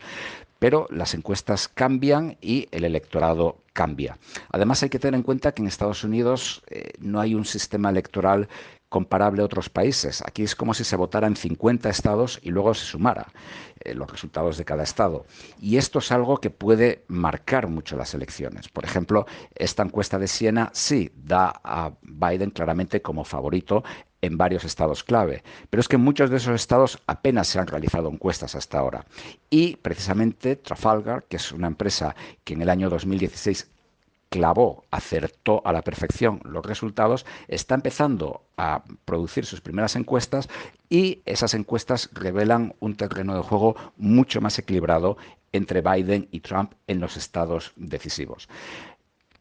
Pero 0.58 0.88
las 0.90 1.14
encuestas 1.14 1.68
cambian 1.68 2.36
y 2.40 2.66
el 2.72 2.82
electorado 2.82 3.58
cambia. 3.72 4.18
Además 4.50 4.82
hay 4.82 4.88
que 4.88 4.98
tener 4.98 5.14
en 5.14 5.22
cuenta 5.22 5.52
que 5.52 5.62
en 5.62 5.68
Estados 5.68 6.02
Unidos 6.02 6.64
eh, 6.70 6.90
no 6.98 7.20
hay 7.20 7.36
un 7.36 7.44
sistema 7.44 7.90
electoral 7.90 8.48
comparable 8.94 9.42
a 9.42 9.44
otros 9.44 9.70
países. 9.70 10.22
Aquí 10.24 10.44
es 10.44 10.54
como 10.54 10.72
si 10.72 10.84
se 10.84 10.94
votara 10.94 11.26
en 11.26 11.34
50 11.34 11.90
estados 11.90 12.38
y 12.44 12.50
luego 12.50 12.74
se 12.74 12.84
sumara 12.84 13.26
eh, 13.80 13.92
los 13.92 14.08
resultados 14.08 14.56
de 14.56 14.64
cada 14.64 14.84
estado. 14.84 15.26
Y 15.60 15.78
esto 15.78 15.98
es 15.98 16.12
algo 16.12 16.36
que 16.36 16.50
puede 16.50 17.04
marcar 17.08 17.66
mucho 17.66 17.96
las 17.96 18.14
elecciones. 18.14 18.68
Por 18.68 18.84
ejemplo, 18.84 19.26
esta 19.56 19.82
encuesta 19.82 20.16
de 20.20 20.28
Siena 20.28 20.70
sí 20.74 21.10
da 21.16 21.60
a 21.64 21.90
Biden 22.02 22.50
claramente 22.50 23.02
como 23.02 23.24
favorito 23.24 23.82
en 24.20 24.38
varios 24.38 24.62
estados 24.62 25.02
clave. 25.02 25.42
Pero 25.70 25.80
es 25.80 25.88
que 25.88 25.96
muchos 25.96 26.30
de 26.30 26.36
esos 26.36 26.54
estados 26.54 27.00
apenas 27.08 27.48
se 27.48 27.58
han 27.58 27.66
realizado 27.66 28.08
encuestas 28.08 28.54
hasta 28.54 28.78
ahora. 28.78 29.06
Y 29.50 29.74
precisamente 29.74 30.54
Trafalgar, 30.54 31.24
que 31.24 31.38
es 31.38 31.50
una 31.50 31.66
empresa 31.66 32.14
que 32.44 32.54
en 32.54 32.62
el 32.62 32.70
año 32.70 32.88
2016 32.90 33.73
clavó, 34.34 34.82
acertó 34.90 35.62
a 35.64 35.72
la 35.72 35.82
perfección 35.82 36.40
los 36.42 36.66
resultados, 36.66 37.24
está 37.46 37.76
empezando 37.76 38.42
a 38.56 38.82
producir 39.04 39.46
sus 39.46 39.60
primeras 39.60 39.94
encuestas 39.94 40.48
y 40.90 41.22
esas 41.24 41.54
encuestas 41.54 42.10
revelan 42.12 42.74
un 42.80 42.96
terreno 42.96 43.36
de 43.36 43.42
juego 43.44 43.76
mucho 43.96 44.40
más 44.40 44.58
equilibrado 44.58 45.18
entre 45.52 45.82
Biden 45.82 46.26
y 46.32 46.40
Trump 46.40 46.72
en 46.88 46.98
los 46.98 47.16
estados 47.16 47.74
decisivos. 47.76 48.48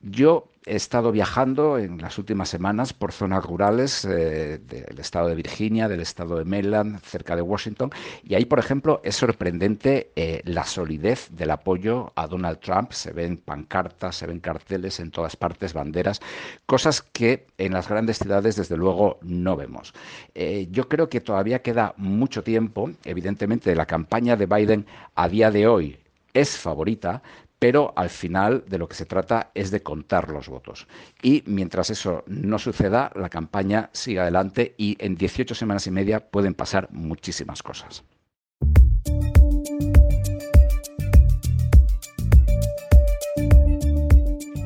Yo 0.04 0.50
he 0.66 0.76
estado 0.76 1.14
viajando 1.14 1.78
en 1.78 2.02
las 2.02 2.18
últimas 2.18 2.50
semanas 2.50 2.92
por 2.92 3.14
zonas 3.14 3.46
rurales 3.46 4.04
eh, 4.04 4.60
del 4.60 5.00
estado 5.00 5.30
de 5.30 5.36
Virginia, 5.36 5.88
del 5.88 6.02
estado 6.02 6.38
de 6.38 6.44
Maryland, 6.44 7.00
cerca 7.00 7.38
de 7.38 7.42
Washington, 7.42 7.90
y 8.22 8.36
ahí, 8.36 8.44
por 8.44 8.60
ejemplo, 8.60 9.00
es 9.06 9.16
sorprendente 9.16 10.12
eh, 10.18 10.42
la 10.44 10.66
solidez 10.66 11.30
del 11.32 11.52
apoyo 11.52 12.12
a 12.16 12.28
Donald 12.28 12.60
Trump. 12.60 12.92
Se 12.92 13.14
ven 13.14 13.38
pancartas, 13.38 14.18
se 14.18 14.28
ven 14.28 14.42
carteles 14.42 15.00
en 15.00 15.10
todas 15.10 15.38
partes, 15.38 15.74
banderas, 15.74 16.20
cosas 16.66 17.02
que 17.02 17.48
en 17.58 17.72
las 17.72 17.88
grandes 17.88 18.18
ciudades, 18.20 18.58
desde 18.58 18.76
luego, 18.76 19.20
no 19.22 19.56
vemos. 19.56 19.94
Eh, 20.36 20.68
yo 20.70 20.90
creo 20.90 21.08
que 21.08 21.22
todavía 21.22 21.62
queda 21.62 21.94
mucho 21.96 22.44
tiempo, 22.44 22.92
evidentemente, 23.06 23.74
la 23.74 23.86
campaña 23.86 24.36
de 24.36 24.48
Biden 24.48 24.86
a 25.16 25.30
día 25.30 25.50
de 25.50 25.66
hoy 25.66 25.98
es 26.34 26.58
favorita, 26.58 27.22
pero 27.64 27.94
al 27.96 28.10
final 28.10 28.66
de 28.68 28.78
lo 28.78 28.90
que 28.90 28.96
se 28.96 29.06
trata 29.06 29.52
es 29.54 29.72
de 29.72 29.82
contar 29.82 30.28
los 30.28 30.50
votos. 30.50 30.86
Y 31.22 31.44
mientras 31.46 31.90
eso 31.92 32.26
no 32.28 32.60
suceda, 32.60 33.10
la 33.16 33.30
campaña 33.30 33.90
sigue 33.94 34.20
adelante 34.20 34.76
y 34.78 34.98
en 35.00 35.16
18 35.16 35.56
semanas 35.56 35.88
y 35.88 35.92
media 35.92 36.30
pueden 36.30 36.56
pasar 36.56 36.90
muchísimas 36.92 37.64
cosas. 37.64 38.04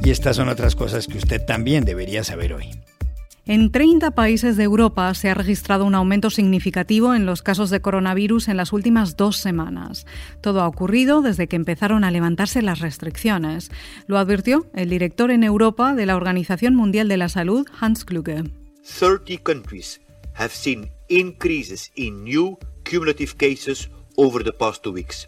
Y 0.04 0.10
estas 0.10 0.36
son 0.36 0.50
otras 0.50 0.76
cosas 0.76 1.06
que 1.06 1.20
usted 1.20 1.46
también 1.46 1.86
debería 1.86 2.24
saber 2.24 2.54
hoy. 2.54 2.82
En 3.50 3.72
30 3.72 4.12
países 4.12 4.58
de 4.58 4.66
Europa 4.66 5.14
se 5.14 5.30
ha 5.30 5.34
registrado 5.34 5.86
un 5.86 5.96
aumento 5.96 6.30
significativo 6.30 7.16
en 7.16 7.26
los 7.26 7.42
casos 7.42 7.70
de 7.70 7.80
coronavirus 7.80 8.50
en 8.50 8.58
las 8.58 8.74
últimas 8.74 9.16
dos 9.16 9.38
semanas. 9.38 10.06
Todo 10.42 10.62
ha 10.62 10.68
ocurrido 10.68 11.22
desde 11.22 11.48
que 11.48 11.56
empezaron 11.56 12.04
a 12.04 12.12
levantarse 12.12 12.62
las 12.62 12.80
restricciones. 12.80 13.72
Lo 14.06 14.18
advirtió 14.18 14.68
el 14.74 14.90
director 14.90 15.32
en 15.32 15.46
Europa 15.46 15.96
de 15.96 16.06
la 16.06 16.18
Organización 16.18 16.76
Mundial 16.76 17.08
de 17.08 17.16
la 17.16 17.30
Salud, 17.30 17.66
Hans 17.80 18.04
Kluge. 18.04 18.44
30 19.00 19.42
countries 19.44 20.02
have 20.34 20.52
seen 20.52 20.92
increases 21.08 21.90
in 21.96 22.26
new 22.26 22.58
cumulative 22.84 23.38
cases 23.38 23.90
over 24.18 24.44
the 24.44 24.52
past 24.52 24.84
two 24.84 24.92
weeks. 24.92 25.26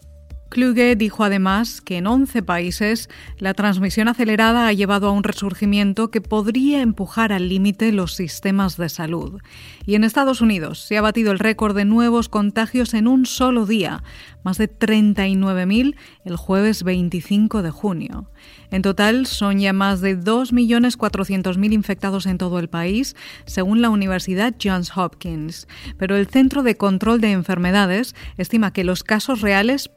Kluge 0.50 0.96
dijo 0.96 1.24
además 1.24 1.79
que 1.79 1.98
en 1.98 2.08
11 2.08 2.41
países 2.41 3.10
la 3.38 3.53
transmisión 3.53 4.08
acelerada 4.08 4.68
ha 4.68 4.74
llevado 4.74 5.08
a 5.08 5.12
un 5.12 5.24
resurgimiento 5.24 6.10
que 6.10 6.22
podría 6.22 6.82
empujar 6.82 7.32
al 7.32 7.50
límite 7.50 7.91
los 7.91 8.15
sistemas 8.15 8.75
de 8.75 8.89
salud. 8.89 9.41
Y 9.86 9.96
en 9.96 10.03
Estados 10.03 10.41
Unidos 10.41 10.79
se 10.79 10.98
ha 10.98 11.01
batido 11.01 11.32
el 11.32 11.39
récord 11.39 11.75
de 11.75 11.86
nuevos 11.86 12.29
contagios 12.29 12.94
en 12.94 13.08
un 13.08 13.25
solo 13.25 13.65
día, 13.65 14.03
más 14.44 14.58
de 14.58 14.70
39.000 14.70 15.96
el 16.25 16.36
jueves 16.36 16.84
25 16.84 17.62
de 17.62 17.72
junio. 17.72 18.29
En 18.72 18.82
total 18.82 19.25
son 19.25 19.60
ya 19.60 19.74
más 19.74 20.01
de 20.01 20.18
2.400.000 20.18 21.74
infectados 21.74 22.25
en 22.25 22.38
todo 22.38 22.60
el 22.60 22.70
país, 22.70 23.15
según 23.46 23.82
la 23.82 23.89
Universidad 23.89 24.53
Johns 24.62 24.96
Hopkins. 24.96 25.68
Pero 25.98 26.15
el 26.15 26.27
Centro 26.27 26.63
de 26.63 26.75
Control 26.75 27.20
de 27.20 27.32
Enfermedades 27.32 28.15
estima 28.38 28.72
que 28.72 28.84
los 28.84 29.03
casos 29.03 29.41
reales 29.41 29.88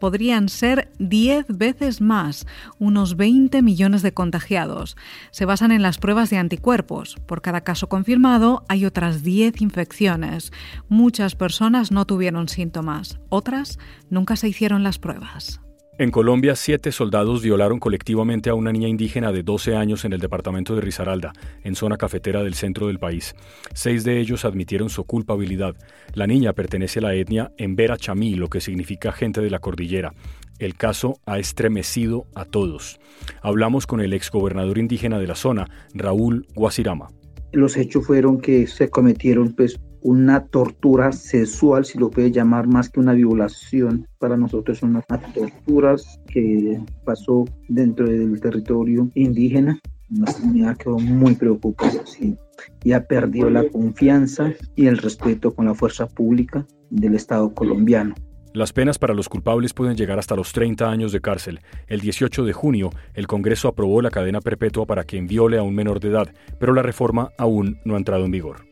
ser 0.49 0.93
10 0.99 1.47
veces 1.49 2.01
más, 2.01 2.47
unos 2.79 3.17
20 3.17 3.63
millones 3.63 4.03
de 4.03 4.13
contagiados. 4.13 4.97
Se 5.31 5.47
basan 5.47 5.73
en 5.73 5.83
las 5.83 5.99
pruebas 5.99 6.29
de 6.31 6.37
anticuerpos. 6.37 7.17
Por 7.27 7.41
cada 7.41 7.63
caso 7.63 7.89
confirmado 7.89 8.65
hay 8.69 8.85
otras 8.85 9.23
10 9.23 9.63
infecciones. 9.63 10.53
Muchas 10.89 11.35
personas 11.35 11.91
no 11.91 12.07
tuvieron 12.07 12.49
síntomas, 12.49 13.19
otras 13.31 13.79
nunca 14.11 14.37
se 14.37 14.49
hicieron 14.49 14.83
las 14.83 14.99
pruebas. 14.99 15.62
En 15.99 16.11
Colombia, 16.11 16.57
siete 16.57 16.91
soldados 16.91 17.43
violaron 17.43 17.79
colectivamente 17.79 18.49
a 18.49 18.55
una 18.55 18.73
niña 18.73 18.89
indígena 18.89 19.31
de 19.31 19.43
12 19.43 19.77
años 19.77 20.07
en 20.07 20.15
el 20.15 20.21
departamento 20.21 20.75
de 20.75 20.81
Risaralda, 20.81 21.35
en 21.65 21.75
zona 21.75 21.99
cafetera 21.99 22.43
del 22.43 22.55
centro 22.55 22.87
del 22.87 22.99
país. 22.99 23.35
Seis 23.75 24.03
de 24.03 24.19
ellos 24.19 24.47
admitieron 24.47 24.89
su 24.89 25.05
culpabilidad. 25.05 25.77
La 26.15 26.27
niña 26.27 26.55
pertenece 26.55 27.01
a 27.01 27.03
la 27.03 27.15
etnia 27.15 27.53
Embera 27.59 27.99
Chamí, 27.99 28.37
lo 28.37 28.49
que 28.49 28.63
significa 28.63 29.13
gente 29.13 29.43
de 29.43 29.51
la 29.51 29.59
cordillera. 29.59 30.15
El 30.59 30.77
caso 30.77 31.21
ha 31.27 31.39
estremecido 31.39 32.25
a 32.35 32.47
todos. 32.47 32.99
Hablamos 33.43 33.87
con 33.87 34.01
el 34.01 34.15
exgobernador 34.15 34.79
indígena 34.79 35.19
de 35.19 35.27
la 35.27 35.35
zona, 35.35 35.69
Raúl 35.93 36.47
Guasirama. 36.55 37.11
Los 37.53 37.77
hechos 37.77 38.07
fueron 38.07 38.41
que 38.41 38.67
se 38.67 38.89
cometieron 38.89 39.53
pues, 39.53 39.79
una 40.03 40.47
tortura 40.47 41.13
sexual, 41.13 41.85
si 41.85 41.99
lo 41.99 42.11
puede 42.11 42.31
llamar 42.31 42.67
más 42.67 42.91
que 42.91 43.01
una 43.01 43.13
violación. 43.13 44.07
Para 44.19 44.37
nosotros 44.37 44.79
son 44.79 44.91
unas 44.91 45.07
torturas 45.33 46.21
que 46.27 46.81
pasó 47.05 47.45
dentro 47.69 48.09
del 48.09 48.41
territorio 48.41 49.11
indígena. 49.15 49.79
La 50.11 50.33
comunidad 50.33 50.77
quedó 50.77 50.99
muy 50.99 51.35
preocupada, 51.35 52.05
sí. 52.05 52.37
Ya 52.85 53.05
perdió 53.05 53.49
la 53.49 53.69
confianza 53.69 54.53
y 54.77 54.87
el 54.87 54.99
respeto 54.99 55.55
con 55.55 55.67
la 55.67 55.75
fuerza 55.75 56.07
pública 56.07 56.67
del 56.91 57.15
Estado 57.15 57.55
colombiano. 57.55 58.15
Las 58.55 58.75
penas 58.75 58.99
para 58.99 59.15
los 59.15 59.31
culpables 59.31 59.73
pueden 59.73 59.97
llegar 59.97 60.19
hasta 60.19 60.37
los 60.37 60.53
30 60.53 60.91
años 60.91 61.13
de 61.13 61.23
cárcel. 61.23 61.61
El 61.87 62.01
18 62.01 62.45
de 62.45 62.53
junio, 62.53 62.91
el 63.15 63.27
Congreso 63.27 63.69
aprobó 63.69 64.03
la 64.03 64.11
cadena 64.11 64.43
perpetua 64.43 64.85
para 64.85 65.05
quien 65.05 65.27
viole 65.27 65.57
a 65.57 65.63
un 65.63 65.75
menor 65.75 66.01
de 66.01 66.09
edad, 66.09 66.29
pero 66.61 66.75
la 66.75 66.83
reforma 66.83 67.31
aún 67.39 67.79
no 67.87 67.95
ha 67.95 67.99
entrado 67.99 68.27
en 68.27 68.31
vigor. 68.31 68.72